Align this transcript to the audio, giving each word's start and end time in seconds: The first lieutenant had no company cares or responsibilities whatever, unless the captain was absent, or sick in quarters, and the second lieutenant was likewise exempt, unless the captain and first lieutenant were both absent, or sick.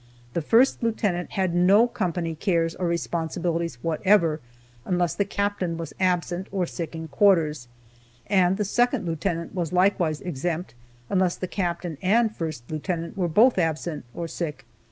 The 0.33 0.41
first 0.41 0.81
lieutenant 0.81 1.33
had 1.33 1.53
no 1.53 1.85
company 1.85 2.33
cares 2.33 2.73
or 2.73 2.87
responsibilities 2.87 3.77
whatever, 3.83 4.39
unless 4.83 5.13
the 5.13 5.25
captain 5.25 5.77
was 5.77 5.93
absent, 5.99 6.47
or 6.51 6.65
sick 6.65 6.95
in 6.95 7.07
quarters, 7.07 7.67
and 8.25 8.57
the 8.57 8.65
second 8.65 9.05
lieutenant 9.05 9.53
was 9.53 9.71
likewise 9.71 10.19
exempt, 10.19 10.73
unless 11.07 11.35
the 11.35 11.47
captain 11.47 11.99
and 12.01 12.35
first 12.35 12.63
lieutenant 12.71 13.15
were 13.15 13.27
both 13.27 13.59
absent, 13.59 14.03
or 14.15 14.27
sick. 14.27 14.65